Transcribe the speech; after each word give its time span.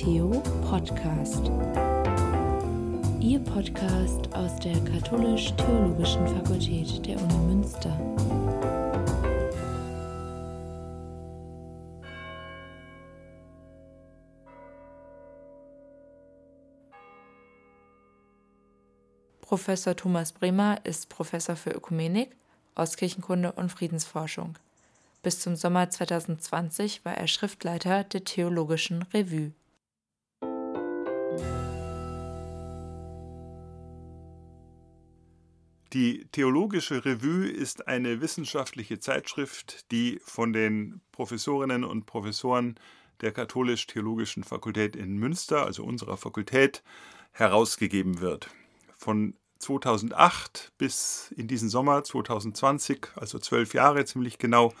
Theo 0.00 0.30
Podcast. 0.66 1.50
Ihr 3.20 3.38
Podcast 3.38 4.34
aus 4.34 4.58
der 4.60 4.82
Katholisch-Theologischen 4.82 6.26
Fakultät 6.26 7.06
der 7.06 7.20
Uni 7.20 7.34
Münster. 7.34 7.94
Professor 19.42 19.94
Thomas 19.94 20.32
Bremer 20.32 20.80
ist 20.84 21.10
Professor 21.10 21.56
für 21.56 21.72
Ökumenik, 21.72 22.34
Ostkirchenkunde 22.74 23.52
und 23.52 23.70
Friedensforschung. 23.70 24.54
Bis 25.22 25.40
zum 25.40 25.56
Sommer 25.56 25.90
2020 25.90 27.04
war 27.04 27.18
er 27.18 27.26
Schriftleiter 27.26 28.04
der 28.04 28.24
Theologischen 28.24 29.02
Revue. 29.12 29.52
Die 35.92 36.28
Theologische 36.30 37.04
Revue 37.04 37.48
ist 37.48 37.88
eine 37.88 38.20
wissenschaftliche 38.20 39.00
Zeitschrift, 39.00 39.90
die 39.90 40.20
von 40.24 40.52
den 40.52 41.00
Professorinnen 41.10 41.82
und 41.82 42.06
Professoren 42.06 42.76
der 43.22 43.32
Katholisch-Theologischen 43.32 44.44
Fakultät 44.44 44.94
in 44.94 45.18
Münster, 45.18 45.66
also 45.66 45.82
unserer 45.82 46.16
Fakultät, 46.16 46.84
herausgegeben 47.32 48.20
wird. 48.20 48.50
Von 48.96 49.34
2008 49.58 50.70
bis 50.78 51.34
in 51.36 51.48
diesen 51.48 51.68
Sommer 51.68 52.04
2020, 52.04 53.08
also 53.16 53.40
zwölf 53.40 53.74
Jahre 53.74 54.04
ziemlich 54.04 54.38
genau, 54.38 54.72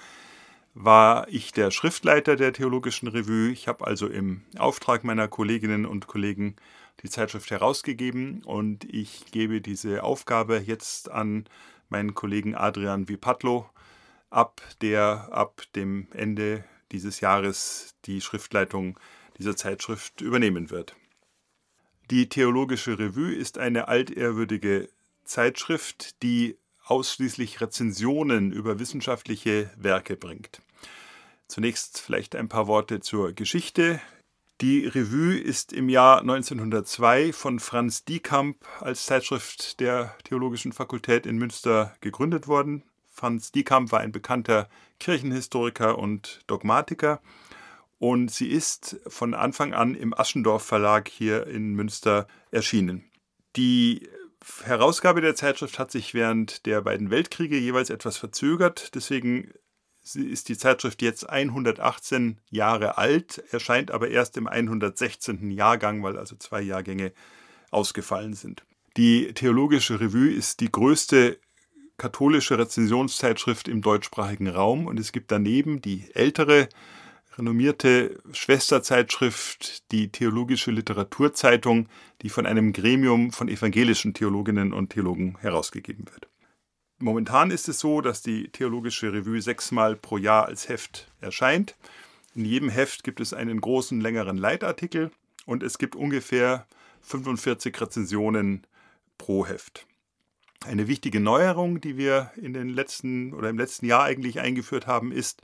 war 0.74 1.26
ich 1.28 1.50
der 1.50 1.72
Schriftleiter 1.72 2.36
der 2.36 2.52
Theologischen 2.52 3.08
Revue. 3.08 3.50
Ich 3.50 3.66
habe 3.66 3.84
also 3.84 4.06
im 4.06 4.42
Auftrag 4.56 5.02
meiner 5.02 5.26
Kolleginnen 5.26 5.86
und 5.86 6.06
Kollegen 6.06 6.54
die 7.02 7.10
Zeitschrift 7.10 7.50
herausgegeben 7.50 8.42
und 8.44 8.84
ich 8.84 9.26
gebe 9.30 9.60
diese 9.60 10.02
Aufgabe 10.02 10.58
jetzt 10.58 11.10
an 11.10 11.46
meinen 11.88 12.14
Kollegen 12.14 12.54
Adrian 12.54 13.08
Vipatlo 13.08 13.68
ab, 14.28 14.60
der 14.80 15.28
ab 15.32 15.62
dem 15.74 16.08
Ende 16.12 16.64
dieses 16.92 17.20
Jahres 17.20 17.94
die 18.04 18.20
Schriftleitung 18.20 18.98
dieser 19.38 19.56
Zeitschrift 19.56 20.20
übernehmen 20.20 20.70
wird. 20.70 20.94
Die 22.10 22.28
Theologische 22.28 22.98
Revue 22.98 23.32
ist 23.32 23.58
eine 23.58 23.88
altehrwürdige 23.88 24.88
Zeitschrift, 25.24 26.22
die 26.22 26.58
ausschließlich 26.84 27.60
Rezensionen 27.60 28.52
über 28.52 28.80
wissenschaftliche 28.80 29.70
Werke 29.76 30.16
bringt. 30.16 30.60
Zunächst 31.46 32.00
vielleicht 32.00 32.34
ein 32.34 32.48
paar 32.48 32.66
Worte 32.66 33.00
zur 33.00 33.32
Geschichte. 33.32 34.00
Die 34.60 34.86
Revue 34.86 35.38
ist 35.38 35.72
im 35.72 35.88
Jahr 35.88 36.20
1902 36.20 37.32
von 37.32 37.60
Franz 37.60 38.04
Diekamp 38.04 38.58
als 38.80 39.06
Zeitschrift 39.06 39.80
der 39.80 40.14
Theologischen 40.24 40.74
Fakultät 40.74 41.24
in 41.24 41.38
Münster 41.38 41.94
gegründet 42.02 42.46
worden. 42.46 42.82
Franz 43.08 43.52
Diekamp 43.52 43.90
war 43.90 44.00
ein 44.00 44.12
bekannter 44.12 44.68
Kirchenhistoriker 44.98 45.98
und 45.98 46.40
Dogmatiker 46.46 47.22
und 47.98 48.30
sie 48.30 48.48
ist 48.48 49.00
von 49.06 49.32
Anfang 49.32 49.72
an 49.72 49.94
im 49.94 50.12
Aschendorf 50.12 50.62
Verlag 50.62 51.08
hier 51.08 51.46
in 51.46 51.72
Münster 51.72 52.26
erschienen. 52.50 53.10
Die 53.56 54.10
Herausgabe 54.64 55.22
der 55.22 55.34
Zeitschrift 55.34 55.78
hat 55.78 55.90
sich 55.90 56.12
während 56.12 56.66
der 56.66 56.82
beiden 56.82 57.10
Weltkriege 57.10 57.56
jeweils 57.56 57.88
etwas 57.88 58.18
verzögert. 58.18 58.94
Deswegen 58.94 59.54
ist 60.14 60.48
die 60.48 60.56
Zeitschrift 60.56 61.02
jetzt 61.02 61.28
118 61.28 62.38
Jahre 62.50 62.98
alt, 62.98 63.42
erscheint 63.50 63.90
aber 63.90 64.08
erst 64.08 64.36
im 64.36 64.46
116. 64.46 65.50
Jahrgang, 65.50 66.02
weil 66.02 66.18
also 66.18 66.36
zwei 66.36 66.60
Jahrgänge 66.60 67.12
ausgefallen 67.70 68.34
sind. 68.34 68.64
Die 68.96 69.32
Theologische 69.34 70.00
Revue 70.00 70.30
ist 70.30 70.60
die 70.60 70.70
größte 70.70 71.38
katholische 71.96 72.58
Rezensionszeitschrift 72.58 73.68
im 73.68 73.82
deutschsprachigen 73.82 74.48
Raum 74.48 74.86
und 74.86 74.98
es 74.98 75.12
gibt 75.12 75.30
daneben 75.30 75.82
die 75.82 76.06
ältere 76.14 76.68
renommierte 77.36 78.18
Schwesterzeitschrift, 78.32 79.90
die 79.92 80.10
Theologische 80.10 80.70
Literaturzeitung, 80.70 81.88
die 82.22 82.28
von 82.28 82.46
einem 82.46 82.72
Gremium 82.72 83.32
von 83.32 83.48
evangelischen 83.48 84.14
Theologinnen 84.14 84.72
und 84.72 84.90
Theologen 84.90 85.36
herausgegeben 85.40 86.06
wird. 86.12 86.28
Momentan 87.02 87.50
ist 87.50 87.66
es 87.66 87.80
so, 87.80 88.02
dass 88.02 88.20
die 88.20 88.48
Theologische 88.48 89.10
Revue 89.10 89.40
sechsmal 89.40 89.96
pro 89.96 90.18
Jahr 90.18 90.44
als 90.44 90.68
Heft 90.68 91.10
erscheint. 91.22 91.74
In 92.34 92.44
jedem 92.44 92.68
Heft 92.68 93.04
gibt 93.04 93.20
es 93.20 93.32
einen 93.32 93.58
großen, 93.58 94.02
längeren 94.02 94.36
Leitartikel 94.36 95.10
und 95.46 95.62
es 95.62 95.78
gibt 95.78 95.96
ungefähr 95.96 96.66
45 97.00 97.80
Rezensionen 97.80 98.66
pro 99.16 99.46
Heft. 99.46 99.86
Eine 100.66 100.88
wichtige 100.88 101.20
Neuerung, 101.20 101.80
die 101.80 101.96
wir 101.96 102.32
in 102.36 102.52
den 102.52 102.68
letzten 102.68 103.32
oder 103.32 103.48
im 103.48 103.56
letzten 103.56 103.86
Jahr 103.86 104.04
eigentlich 104.04 104.38
eingeführt 104.40 104.86
haben, 104.86 105.10
ist, 105.10 105.40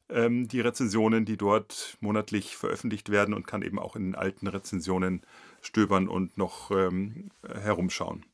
ähm, 0.09 0.47
die 0.47 0.62
Rezensionen, 0.62 1.25
die 1.25 1.38
dort 1.38 1.97
monatlich 2.00 2.56
veröffentlicht 2.56 3.09
werden 3.09 3.34
und 3.34 3.47
kann 3.47 3.63
eben 3.63 3.80
auch 3.80 3.96
in 3.96 4.03
den 4.03 4.16
alten 4.16 4.47
Rezensionen 4.47 5.24
stöbern 5.62 6.08
und 6.08 6.38
noch 6.38 6.69
ähm, 6.72 7.31
herumschauen. 7.44 8.25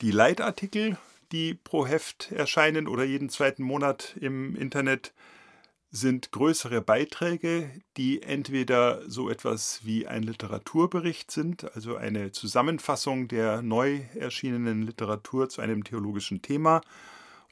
Die 0.00 0.12
Leitartikel 0.12 0.96
die 1.32 1.54
pro 1.54 1.86
Heft 1.86 2.32
erscheinen 2.32 2.88
oder 2.88 3.04
jeden 3.04 3.28
zweiten 3.28 3.62
Monat 3.62 4.16
im 4.20 4.56
Internet, 4.56 5.12
sind 5.90 6.32
größere 6.32 6.82
Beiträge, 6.82 7.70
die 7.96 8.22
entweder 8.22 9.08
so 9.08 9.30
etwas 9.30 9.80
wie 9.84 10.06
ein 10.06 10.22
Literaturbericht 10.22 11.30
sind, 11.30 11.74
also 11.74 11.96
eine 11.96 12.30
Zusammenfassung 12.32 13.28
der 13.28 13.62
neu 13.62 14.00
erschienenen 14.14 14.82
Literatur 14.82 15.48
zu 15.48 15.62
einem 15.62 15.84
theologischen 15.84 16.42
Thema, 16.42 16.82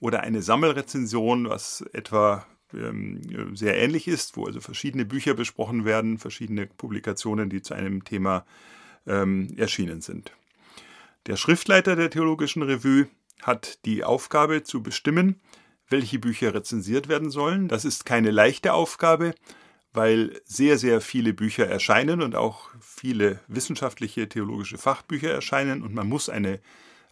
oder 0.01 0.21
eine 0.21 0.43
Sammelrezension, 0.43 1.49
was 1.49 1.81
etwa 1.93 2.47
ähm, 2.75 3.57
sehr 3.57 3.79
ähnlich 3.79 4.09
ist, 4.09 4.37
wo 4.37 4.47
also 4.47 4.61
verschiedene 4.61 5.07
Bücher 5.07 5.35
besprochen 5.35 5.85
werden, 5.85 6.19
verschiedene 6.19 6.67
Publikationen, 6.67 7.49
die 7.49 7.63
zu 7.63 7.75
einem 7.75 8.05
Thema 8.05 8.45
ähm, 9.07 9.55
erschienen 9.57 10.03
sind. 10.03 10.33
Der 11.27 11.37
Schriftleiter 11.37 11.97
der 11.97 12.11
Theologischen 12.11 12.63
Revue 12.63 13.09
hat 13.43 13.85
die 13.85 14.05
Aufgabe 14.05 14.63
zu 14.63 14.83
bestimmen, 14.83 15.41
welche 15.89 16.19
Bücher 16.19 16.55
rezensiert 16.55 17.09
werden 17.09 17.31
sollen. 17.31 17.69
Das 17.69 17.85
ist 17.85 18.05
keine 18.05 18.31
leichte 18.31 18.73
Aufgabe, 18.73 19.35
weil 19.93 20.41
sehr, 20.45 20.79
sehr 20.79 21.01
viele 21.01 21.33
Bücher 21.33 21.67
erscheinen 21.67 22.23
und 22.23 22.35
auch 22.35 22.71
viele 22.81 23.41
wissenschaftliche 23.49 24.29
theologische 24.29 24.79
Fachbücher 24.79 25.31
erscheinen 25.31 25.83
und 25.83 25.95
man 25.95 26.09
muss 26.09 26.29
eine 26.29 26.61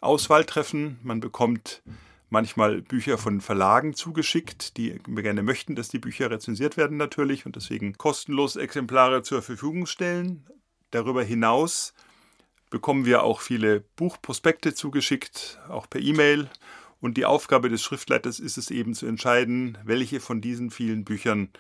Auswahl 0.01 0.45
treffen. 0.45 0.99
Man 1.03 1.21
bekommt 1.21 1.83
manchmal 2.31 2.83
Bücher 2.83 3.17
von 3.17 3.41
Verlagen 3.41 3.95
zugeschickt, 3.95 4.77
die 4.77 4.99
gerne 5.07 5.43
möchten, 5.43 5.77
dass 5.77 5.89
die 5.89 5.99
Bücher 5.99 6.31
rezensiert 6.31 6.77
werden 6.77 6.97
natürlich 6.97 7.47
und 7.47 7.57
deswegen 7.57 7.97
kostenlos 7.97 8.57
Exemplare 8.57 9.23
zur 9.23 9.41
Verfügung 9.41 9.87
stellen. 9.87 10.45
Darüber 10.91 11.23
hinaus 11.23 11.95
bekommen 12.71 13.05
wir 13.05 13.23
auch 13.23 13.41
viele 13.41 13.81
Buchprospekte 13.97 14.75
zugeschickt, 14.75 15.61
auch 15.69 15.89
per 15.89 16.01
E-Mail. 16.01 16.51
Und 17.05 17.19
die 17.19 17.27
Aufgabe 17.27 17.69
des 17.69 17.83
Schriftleiters 17.83 18.41
ist 18.41 18.57
es 18.57 18.71
eben 18.71 18.95
zu 18.95 19.05
entscheiden, 19.05 19.77
welche 19.85 20.21
von 20.21 20.41
diesen 20.41 20.71
vielen 20.71 21.05
Büchern 21.05 21.51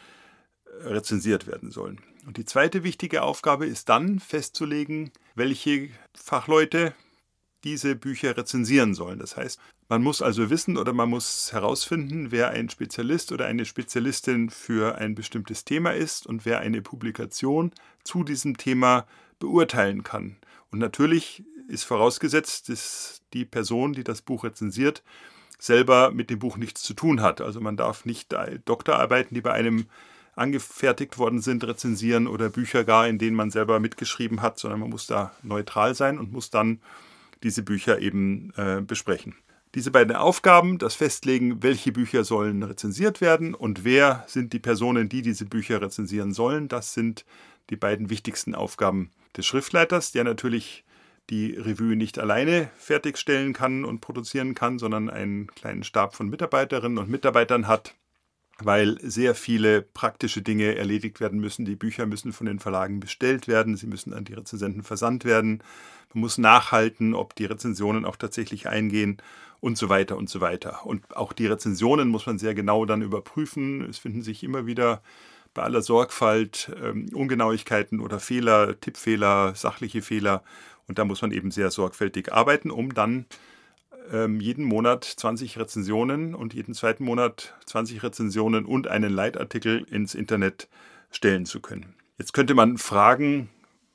äh, 0.64 0.88
rezensiert 0.88 1.46
werden 1.46 1.70
sollen. 1.70 2.00
Und 2.25 2.38
die 2.38 2.46
zweite 2.46 2.82
wichtige 2.82 3.20
Aufgabe 3.20 3.67
ist 3.67 3.91
dann 3.91 4.20
festzulegen, 4.20 5.11
welche 5.35 5.91
Fachleute 6.14 6.94
diese 7.62 7.94
Bücher 7.94 8.38
rezensieren 8.38 8.94
sollen. 8.94 9.19
Das 9.19 9.37
heißt, 9.37 9.61
man 9.91 10.02
muss 10.02 10.23
also 10.23 10.49
wissen 10.49 10.79
oder 10.79 10.94
man 10.94 11.11
muss 11.11 11.52
herausfinden, 11.52 12.31
wer 12.31 12.49
ein 12.49 12.70
Spezialist 12.70 13.31
oder 13.31 13.44
eine 13.44 13.67
Spezialistin 13.67 14.49
für 14.49 14.94
ein 14.96 15.14
bestimmtes 15.14 15.67
Thema 15.67 15.91
ist 15.91 16.26
und 16.26 16.46
wer 16.46 16.61
eine 16.61 16.81
Publikation 16.81 17.70
zu 18.02 18.25
diesem 18.25 18.56
Thema 18.56 19.06
beurteilen 19.38 20.05
kann. 20.05 20.38
Und 20.70 20.79
natürlich 20.79 21.44
ist 21.69 21.85
vorausgesetzt, 21.85 22.70
dass 22.70 23.20
die 23.35 23.44
Person, 23.44 23.93
die 23.93 24.05
das 24.05 24.23
Buch 24.23 24.44
rezensiert, 24.44 25.02
selber 25.65 26.11
mit 26.11 26.31
dem 26.31 26.39
Buch 26.39 26.57
nichts 26.57 26.83
zu 26.83 26.95
tun 26.95 27.23
hat. 27.23 27.41
Also 27.41 27.61
man 27.61 27.77
darf 27.77 28.05
nicht 28.05 28.35
Doktorarbeiten, 28.65 29.35
die 29.35 29.41
bei 29.41 29.53
einem 29.53 29.87
angefertigt 30.37 31.19
worden 31.19 31.41
sind, 31.41 31.65
rezensieren 31.65 32.27
oder 32.27 32.51
Bücher 32.51 32.85
gar, 32.85 33.07
in 33.09 33.19
denen 33.19 33.37
man 33.37 33.51
selber 33.51 33.81
mitgeschrieben 33.81 34.43
hat, 34.43 34.59
sondern 34.59 34.81
man 34.81 34.91
muss 34.91 35.07
da 35.07 35.33
neutral 35.43 35.95
sein 35.95 36.19
und 36.19 36.33
muss 36.33 36.51
dann 36.51 36.81
diese 37.43 37.63
Bücher 37.63 38.01
eben 38.01 38.53
äh, 38.57 38.81
besprechen. 38.81 39.37
Diese 39.75 39.91
beiden 39.91 40.15
Aufgaben, 40.15 40.79
das 40.79 40.95
Festlegen, 40.95 41.63
welche 41.63 41.93
Bücher 41.93 42.25
sollen 42.25 42.63
rezensiert 42.63 43.21
werden 43.21 43.55
und 43.55 43.85
wer 43.85 44.25
sind 44.27 44.53
die 44.53 44.59
Personen, 44.59 45.09
die 45.09 45.23
diese 45.23 45.47
Bücher 45.47 45.81
rezensieren 45.81 46.33
sollen, 46.33 46.69
das 46.69 46.95
sind 46.95 47.25
die 47.71 47.77
beiden 47.77 48.11
wichtigsten 48.11 48.55
Aufgaben 48.55 49.11
des 49.37 49.47
Schriftleiters, 49.47 50.13
der 50.13 50.25
natürlich 50.25 50.84
die 51.31 51.53
Revue 51.53 51.97
nicht 51.97 52.19
alleine 52.19 52.71
fertigstellen 52.76 53.53
kann 53.53 53.85
und 53.85 54.00
produzieren 54.00 54.55
kann, 54.55 54.79
sondern 54.79 55.09
einen 55.09 55.47
kleinen 55.49 55.85
Stab 55.85 56.15
von 56.15 56.29
Mitarbeiterinnen 56.29 56.99
und 56.99 57.09
Mitarbeitern 57.09 57.67
hat, 57.67 57.94
weil 58.59 58.99
sehr 59.00 59.35
viele 59.35 59.82
praktische 59.82 60.43
Dinge 60.43 60.76
erledigt 60.76 61.21
werden 61.21 61.41
müssen. 61.41 61.65
Die 61.65 61.76
Bücher 61.76 62.06
müssen 62.06 62.32
von 62.32 62.47
den 62.47 62.59
Verlagen 62.59 63.00
bestellt 63.00 63.49
werden, 63.49 63.76
sie 63.76 63.87
müssen 63.87 64.12
an 64.12 64.25
die 64.25 64.35
Rezensenten 64.35 64.82
versandt 64.82 65.25
werden. 65.25 65.62
Man 66.12 66.21
muss 66.21 66.38
nachhalten, 66.38 67.15
ob 67.15 67.35
die 67.35 67.47
Rezensionen 67.47 68.05
auch 68.05 68.17
tatsächlich 68.17 68.69
eingehen 68.69 69.17
und 69.61 69.79
so 69.79 69.88
weiter 69.88 70.19
und 70.19 70.29
so 70.29 70.43
weiter. 70.43 70.85
Und 70.85 71.17
auch 71.17 71.32
die 71.32 71.47
Rezensionen 71.47 72.09
muss 72.09 72.27
man 72.27 72.38
sehr 72.38 72.55
genau 72.55 72.85
dann 72.85 73.00
überprüfen. 73.00 73.81
Es 73.88 73.99
finden 73.99 74.23
sich 74.23 74.44
immer 74.44 74.67
wieder 74.67 75.03
bei 75.55 75.62
aller 75.62 75.82
Sorgfalt 75.82 76.70
ähm, 76.82 77.09
Ungenauigkeiten 77.15 78.00
oder 78.00 78.20
Fehler, 78.20 78.79
Tippfehler, 78.79 79.55
sachliche 79.55 80.03
Fehler. 80.03 80.43
Und 80.89 80.99
da 80.99 81.05
muss 81.05 81.23
man 81.23 81.33
eben 81.33 81.51
sehr 81.51 81.71
sorgfältig 81.71 82.33
arbeiten, 82.33 82.71
um 82.71 82.95
dann 82.95 83.27
ähm, 84.13 84.41
jeden 84.41 84.65
Monat 84.65 85.05
20 85.05 85.59
Rezensionen 85.59 86.35
und 86.35 86.55
jeden 86.55 86.75
zweiten 86.75 87.05
Monat 87.05 87.55
20 87.67 88.03
Rezensionen 88.03 88.67
und 88.67 88.89
einen 88.89 89.13
Leitartikel 89.13 89.87
ins 89.91 90.15
Internet 90.15 90.69
stellen 91.11 91.47
zu 91.47 91.61
können. 91.61 91.95
Jetzt 92.19 92.33
könnte 92.33 92.55
man 92.55 92.79
fragen, 92.79 93.49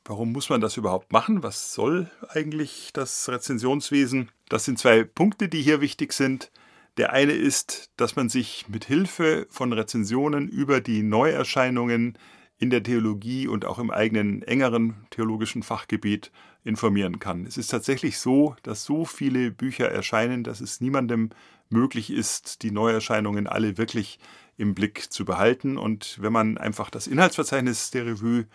warum 0.05 0.31
muss 0.31 0.49
man 0.49 0.61
das 0.61 0.77
überhaupt 0.77 1.13
machen? 1.13 1.43
Was 1.43 1.73
soll 1.73 2.09
eigentlich 2.29 2.91
das 2.93 3.29
Rezensionswesen? 3.29 4.29
Das 4.49 4.65
sind 4.65 4.79
zwei 4.79 5.03
Punkte, 5.03 5.47
die 5.47 5.61
hier 5.61 5.81
wichtig 5.81 6.13
sind. 6.13 6.51
Der 6.97 7.13
eine 7.13 7.33
ist, 7.33 7.91
dass 7.95 8.15
man 8.15 8.27
sich 8.27 8.65
mit 8.67 8.85
Hilfe 8.85 9.47
von 9.49 9.71
Rezensionen 9.71 10.49
über 10.49 10.81
die 10.81 11.03
Neuerscheinungen 11.03 12.17
in 12.59 12.69
der 12.69 12.83
Theologie 12.83 13.47
und 13.47 13.65
auch 13.65 13.79
im 13.79 13.89
eigenen 13.89 14.43
engeren 14.43 14.95
theologischen 15.09 15.63
Fachgebiet 15.63 16.29
informieren 16.63 17.19
kann. 17.19 17.45
Es 17.45 17.57
ist 17.57 17.67
tatsächlich 17.67 18.19
so, 18.19 18.55
dass 18.63 18.83
so 18.83 19.05
viele 19.05 19.49
Bücher 19.49 19.89
erscheinen, 19.89 20.43
dass 20.43 20.59
es 20.59 20.81
niemandem 20.81 21.29
möglich 21.69 22.11
ist, 22.11 22.61
die 22.63 22.71
Neuerscheinungen 22.71 23.47
alle 23.47 23.77
wirklich 23.77 24.19
im 24.57 24.75
Blick 24.75 25.11
zu 25.11 25.23
behalten. 25.23 25.77
Und 25.77 26.17
wenn 26.21 26.33
man 26.33 26.57
einfach 26.57 26.89
das 26.89 27.07
Inhaltsverzeichnis 27.07 27.91
der 27.91 28.05
Revue 28.05 28.45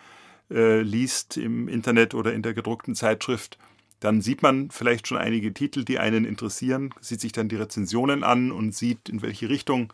äh, 0.51 0.81
liest 0.81 1.37
im 1.37 1.67
Internet 1.67 2.13
oder 2.13 2.31
in 2.31 2.43
der 2.43 2.53
gedruckten 2.53 2.93
Zeitschrift, 2.93 3.57
dann 3.99 4.21
sieht 4.21 4.43
man 4.43 4.69
vielleicht 4.69 5.07
schon 5.07 5.17
einige 5.17 5.51
Titel, 5.51 5.83
die 5.83 5.97
einen 5.97 6.25
interessieren, 6.25 6.93
sieht 7.01 7.21
sich 7.21 7.31
dann 7.31 7.49
die 7.49 7.55
Rezensionen 7.55 8.23
an 8.23 8.51
und 8.51 8.75
sieht, 8.75 9.09
in 9.09 9.23
welche 9.23 9.49
Richtung 9.49 9.91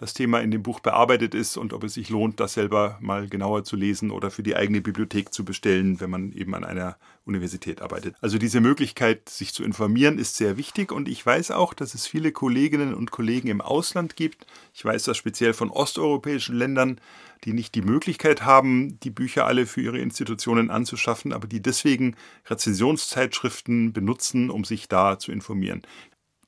das 0.00 0.14
Thema 0.14 0.40
in 0.40 0.50
dem 0.50 0.62
Buch 0.62 0.80
bearbeitet 0.80 1.34
ist 1.34 1.58
und 1.58 1.74
ob 1.74 1.84
es 1.84 1.92
sich 1.92 2.08
lohnt, 2.08 2.40
das 2.40 2.54
selber 2.54 2.96
mal 3.02 3.28
genauer 3.28 3.64
zu 3.64 3.76
lesen 3.76 4.10
oder 4.10 4.30
für 4.30 4.42
die 4.42 4.56
eigene 4.56 4.80
Bibliothek 4.80 5.34
zu 5.34 5.44
bestellen, 5.44 6.00
wenn 6.00 6.08
man 6.08 6.32
eben 6.32 6.54
an 6.54 6.64
einer 6.64 6.96
Universität 7.26 7.82
arbeitet. 7.82 8.16
Also 8.22 8.38
diese 8.38 8.62
Möglichkeit, 8.62 9.28
sich 9.28 9.52
zu 9.52 9.62
informieren, 9.62 10.18
ist 10.18 10.36
sehr 10.36 10.56
wichtig 10.56 10.90
und 10.90 11.06
ich 11.06 11.24
weiß 11.24 11.50
auch, 11.50 11.74
dass 11.74 11.92
es 11.92 12.06
viele 12.06 12.32
Kolleginnen 12.32 12.94
und 12.94 13.10
Kollegen 13.10 13.48
im 13.48 13.60
Ausland 13.60 14.16
gibt. 14.16 14.46
Ich 14.72 14.82
weiß 14.82 15.04
das 15.04 15.18
speziell 15.18 15.52
von 15.52 15.68
osteuropäischen 15.68 16.56
Ländern, 16.56 16.98
die 17.44 17.52
nicht 17.52 17.74
die 17.74 17.82
Möglichkeit 17.82 18.42
haben, 18.42 18.98
die 19.00 19.10
Bücher 19.10 19.44
alle 19.44 19.66
für 19.66 19.82
ihre 19.82 19.98
Institutionen 19.98 20.70
anzuschaffen, 20.70 21.34
aber 21.34 21.46
die 21.46 21.60
deswegen 21.60 22.16
Rezensionszeitschriften 22.46 23.92
benutzen, 23.92 24.48
um 24.48 24.64
sich 24.64 24.88
da 24.88 25.18
zu 25.18 25.30
informieren. 25.30 25.82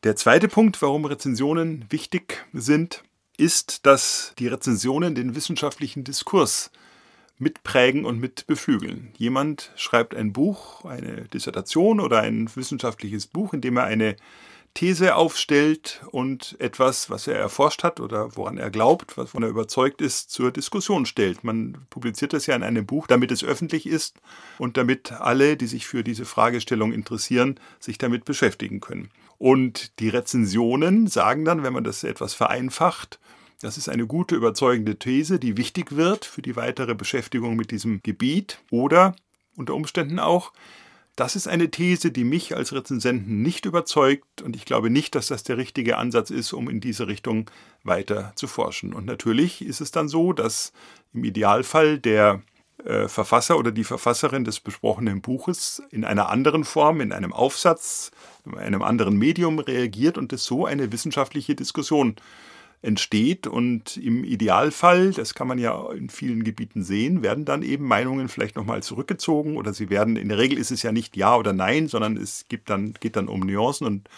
Der 0.05 0.17
zweite 0.17 0.49
Punkt, 0.49 0.81
warum 0.81 1.05
Rezensionen 1.05 1.85
wichtig 1.91 2.47
sind, 2.55 3.05
ist, 3.37 3.87
dass 3.87 4.35
die 4.39 4.49
Rezensionen 4.49 5.15
den 5.15 5.35
wissenschaftlichen 5.35 6.05
Diskurs 6.05 6.71
mitprägen 7.39 8.05
und 8.05 8.21
mit 8.21 8.47
beflügeln. 8.47 9.13
Jemand 9.17 9.73
schreibt 9.77 10.15
ein 10.15 10.33
Buch, 10.33 10.85
eine 10.85 11.29
Dissertation 11.29 12.01
oder 12.01 12.21
ein 12.21 12.49
wissenschaftliches 12.55 13.27
Buch, 13.27 13.53
in 13.53 13.61
dem 13.61 13.77
er 13.77 13.85
eine 13.85 14.17
These 14.75 15.17
aufstellt 15.17 16.01
und 16.13 16.57
etwas, 16.59 17.11
was 17.11 17.27
er 17.27 17.37
erforscht 17.37 17.83
hat 17.83 18.01
oder 18.01 18.35
woran 18.37 18.57
er 18.57 18.71
glaubt, 18.71 19.19
wovon 19.19 19.43
er 19.43 19.51
überzeugt 19.51 20.01
ist, 20.01 20.31
zur 20.31 20.51
Diskussion 20.51 21.05
stellt. 21.05 21.45
Man 21.45 21.87
publiziert 21.91 22.33
das 22.33 22.47
ja 22.47 22.57
in 22.57 22.63
einem 22.63 22.87
Buch, 22.87 23.07
damit 23.07 23.31
es 23.33 23.45
öffentlich 23.45 23.87
ist 23.87 24.17
und 24.59 24.79
damit 24.79 25.13
alle, 25.13 25.59
die 25.59 25.67
sich 25.67 25.87
für 25.87 26.03
diese 26.03 26.25
Fragestellung 26.25 26.93
interessieren, 26.93 27.61
sich 27.81 27.99
damit 27.99 28.25
beschäftigen 28.25 28.81
können. 28.81 29.11
Und 29.43 29.99
die 29.99 30.09
Rezensionen 30.09 31.09
sagen 31.09 31.45
dann, 31.45 31.65
wenn 31.65 31.73
man 31.73 31.83
das 31.83 32.05
etwas 32.05 32.33
vereinfacht, 32.33 33.19
das 33.61 33.77
ist 33.77 33.89
eine 33.89 34.07
gute, 34.07 34.37
überzeugende 34.37 35.01
These, 35.01 35.41
die 35.41 35.57
wichtig 35.57 35.97
wird 35.97 36.25
für 36.25 36.43
die 36.43 36.55
weitere 36.55 36.95
Beschäftigung 36.95 37.57
mit 37.57 37.73
diesem 37.73 38.05
Gebiet. 38.05 38.61
Oder 38.71 39.17
unter 39.57 39.75
Umständen 39.75 40.21
auch, 40.21 40.53
das 41.17 41.35
ist 41.35 41.49
eine 41.49 41.73
These, 41.73 42.13
die 42.13 42.23
mich 42.23 42.55
als 42.55 42.73
Rezensenten 42.73 43.43
nicht 43.43 43.67
überzeugt 43.67 44.43
und 44.43 44.55
ich 44.55 44.65
glaube 44.65 44.91
nicht, 44.91 45.17
dass 45.17 45.27
das 45.27 45.43
der 45.43 45.57
richtige 45.57 45.99
Ansatz 45.99 46.31
ist, 46.31 46.53
um 46.53 46.71
in 46.71 46.79
diese 46.79 47.09
Richtung 47.09 47.51
weiter 47.83 48.31
zu 48.37 48.47
forschen. 48.47 48.95
Und 48.95 49.07
natürlich 49.07 49.61
ist 49.61 49.81
es 49.81 49.91
dann 49.91 50.07
so, 50.07 50.33
dass 50.33 50.73
im 51.13 51.25
Idealfall 51.25 51.99
der 51.99 52.43
äh, 52.85 53.09
Verfasser 53.09 53.59
oder 53.59 53.71
die 53.71 53.85
Verfasserin 53.85 54.45
des 54.45 54.61
besprochenen 54.61 55.21
Buches 55.21 55.83
in 55.91 56.05
einer 56.05 56.29
anderen 56.29 56.65
Form, 56.65 57.01
in 57.01 57.13
einem 57.13 57.33
Aufsatz, 57.33 58.11
in 58.45 58.59
einem 58.59 58.83
anderen 58.83 59.17
Medium 59.17 59.59
reagiert 59.59 60.19
und 60.19 60.33
es 60.33 60.45
so 60.45 60.67
eine 60.67 60.93
wissenschaftliche 60.93 61.55
Diskussion 61.55 62.17
entsteht. 62.83 63.47
Und 63.47 63.97
im 63.97 64.25
Idealfall, 64.25 65.13
das 65.13 65.35
kann 65.35 65.47
man 65.47 65.59
ja 65.59 65.91
in 65.93 66.11
vielen 66.11 66.43
Gebieten 66.45 66.83
sehen, 66.83 67.23
werden 67.23 67.45
dann 67.45 67.63
eben 67.63 67.87
Meinungen 67.87 68.29
vielleicht 68.29 68.57
nochmal 68.57 68.83
zurückgezogen 68.83 69.57
oder 69.57 69.73
sie 69.73 69.89
werden, 69.89 70.17
in 70.17 70.29
der 70.29 70.39
Regel 70.39 70.59
ist 70.59 70.73
es 70.73 70.83
ja 70.83 70.93
nicht 70.93 71.17
Ja 71.17 71.37
oder 71.37 71.53
Nein, 71.53 71.89
sondern 71.89 72.17
es 72.17 72.47
gibt 72.49 72.69
dann, 72.69 72.95
geht 72.99 73.17
dann 73.17 73.29
um 73.29 73.41
Nuancen 73.41 73.87
und 73.87 74.09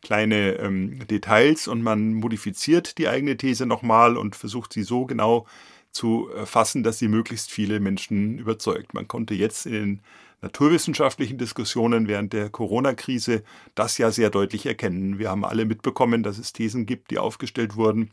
kleine 0.00 0.54
ähm, 0.54 1.06
Details 1.08 1.68
und 1.68 1.82
man 1.82 2.14
modifiziert 2.14 2.98
die 2.98 3.08
eigene 3.08 3.36
These 3.36 3.66
nochmal 3.66 4.16
und 4.16 4.36
versucht 4.36 4.72
sie 4.72 4.82
so 4.82 5.06
genau 5.06 5.46
zu 5.92 6.30
fassen, 6.44 6.82
dass 6.82 6.98
sie 6.98 7.08
möglichst 7.08 7.50
viele 7.50 7.78
Menschen 7.78 8.38
überzeugt. 8.38 8.94
Man 8.94 9.08
konnte 9.08 9.34
jetzt 9.34 9.66
in 9.66 9.72
den 9.72 10.00
naturwissenschaftlichen 10.40 11.38
Diskussionen 11.38 12.08
während 12.08 12.32
der 12.32 12.50
Corona-Krise 12.50 13.44
das 13.74 13.96
ja 13.98 14.10
sehr 14.10 14.30
deutlich 14.30 14.66
erkennen. 14.66 15.18
Wir 15.18 15.30
haben 15.30 15.44
alle 15.44 15.64
mitbekommen, 15.64 16.22
dass 16.22 16.38
es 16.38 16.52
Thesen 16.52 16.84
gibt, 16.84 17.10
die 17.10 17.18
aufgestellt 17.18 17.76
wurden 17.76 18.10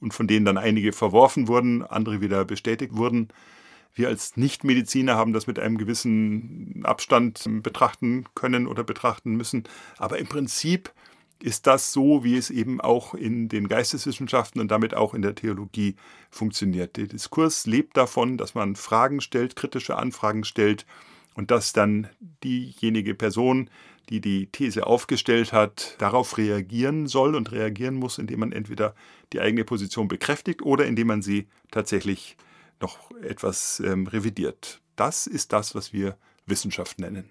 und 0.00 0.14
von 0.14 0.26
denen 0.28 0.44
dann 0.44 0.58
einige 0.58 0.92
verworfen 0.92 1.48
wurden, 1.48 1.82
andere 1.82 2.20
wieder 2.20 2.44
bestätigt 2.44 2.94
wurden. 2.96 3.28
Wir 3.94 4.08
als 4.08 4.36
Nichtmediziner 4.36 5.16
haben 5.16 5.32
das 5.32 5.46
mit 5.46 5.58
einem 5.58 5.76
gewissen 5.76 6.82
Abstand 6.84 7.46
betrachten 7.62 8.24
können 8.34 8.66
oder 8.66 8.84
betrachten 8.84 9.34
müssen. 9.34 9.64
Aber 9.98 10.18
im 10.18 10.26
Prinzip 10.26 10.92
ist 11.42 11.66
das 11.66 11.92
so, 11.92 12.24
wie 12.24 12.36
es 12.36 12.50
eben 12.50 12.80
auch 12.80 13.14
in 13.14 13.48
den 13.48 13.68
Geisteswissenschaften 13.68 14.60
und 14.60 14.70
damit 14.70 14.94
auch 14.94 15.14
in 15.14 15.22
der 15.22 15.34
Theologie 15.34 15.96
funktioniert. 16.30 16.96
Der 16.96 17.06
Diskurs 17.06 17.66
lebt 17.66 17.96
davon, 17.96 18.38
dass 18.38 18.54
man 18.54 18.76
Fragen 18.76 19.20
stellt, 19.20 19.56
kritische 19.56 19.96
Anfragen 19.96 20.44
stellt 20.44 20.86
und 21.34 21.50
dass 21.50 21.72
dann 21.72 22.08
diejenige 22.44 23.14
Person, 23.14 23.70
die 24.08 24.20
die 24.20 24.46
These 24.46 24.86
aufgestellt 24.86 25.52
hat, 25.52 25.96
darauf 25.98 26.38
reagieren 26.38 27.06
soll 27.06 27.34
und 27.34 27.52
reagieren 27.52 27.94
muss, 27.94 28.18
indem 28.18 28.40
man 28.40 28.52
entweder 28.52 28.94
die 29.32 29.40
eigene 29.40 29.64
Position 29.64 30.08
bekräftigt 30.08 30.62
oder 30.62 30.86
indem 30.86 31.08
man 31.08 31.22
sie 31.22 31.48
tatsächlich 31.70 32.36
noch 32.80 33.10
etwas 33.22 33.80
ähm, 33.80 34.06
revidiert. 34.06 34.80
Das 34.96 35.26
ist 35.26 35.52
das, 35.52 35.74
was 35.74 35.92
wir 35.92 36.16
Wissenschaft 36.46 36.98
nennen. 36.98 37.30